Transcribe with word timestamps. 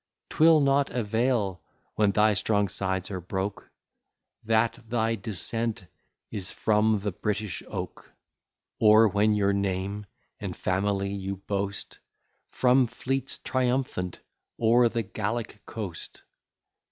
'Twill 0.29 0.59
not 0.61 0.89
avail, 0.89 1.61
when 1.93 2.09
thy 2.11 2.33
strong 2.33 2.67
sides 2.67 3.11
are 3.11 3.21
broke 3.21 3.69
That 4.43 4.79
thy 4.89 5.13
descent 5.13 5.85
is 6.31 6.49
from 6.49 6.97
the 6.97 7.11
British 7.11 7.61
oak; 7.67 8.11
Or, 8.79 9.07
when 9.07 9.35
your 9.35 9.53
name 9.53 10.07
and 10.39 10.57
family 10.57 11.13
you 11.13 11.35
boast, 11.35 11.99
From 12.49 12.87
fleets 12.87 13.37
triumphant 13.37 14.21
o'er 14.59 14.89
the 14.89 15.03
Gallic 15.03 15.63
coast. 15.67 16.23